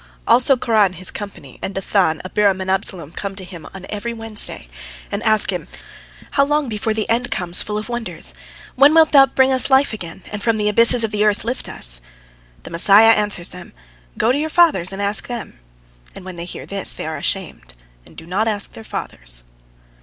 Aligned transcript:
Also 0.27 0.57
Korah 0.57 0.85
and 0.85 0.95
his 0.95 1.11
company, 1.11 1.59
and 1.61 1.75
Dathan, 1.75 2.23
Abiram, 2.25 2.59
and 2.59 2.71
Absalom 2.71 3.11
come 3.11 3.35
to 3.35 3.43
him 3.43 3.67
on 3.71 3.85
every 3.87 4.13
Wednesday, 4.13 4.67
and 5.11 5.21
ask 5.21 5.51
him: 5.53 5.67
"How 6.31 6.43
long 6.43 6.67
before 6.67 6.95
the 6.95 7.07
end 7.07 7.29
comes 7.29 7.61
full 7.61 7.77
of 7.77 7.87
wonders? 7.87 8.33
When 8.73 8.95
wilt 8.95 9.11
thou 9.11 9.27
bring 9.27 9.51
us 9.51 9.69
life 9.69 9.93
again, 9.93 10.23
and 10.31 10.41
from 10.41 10.57
the 10.57 10.69
abysses 10.69 11.03
of 11.03 11.11
the 11.11 11.23
earth 11.23 11.43
lift 11.43 11.69
us?" 11.69 12.01
The 12.63 12.71
Messiah 12.71 13.11
answers 13.11 13.49
them, 13.49 13.73
"Go 14.17 14.31
to 14.31 14.39
your 14.39 14.49
fathers 14.49 14.91
and 14.91 15.03
ask 15.03 15.27
them"; 15.27 15.59
and 16.15 16.25
when 16.25 16.35
they 16.35 16.45
hear 16.45 16.65
this, 16.65 16.93
they 16.93 17.05
are 17.05 17.17
ashamed, 17.17 17.75
and 18.03 18.17
do 18.17 18.25
not 18.25 18.47
ask 18.47 18.73
their 18.73 18.83
fathers. 18.83 19.43